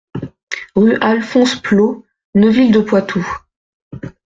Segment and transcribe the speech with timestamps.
[0.73, 3.43] Rue Alphonse Plault, Neuville-de-Poitou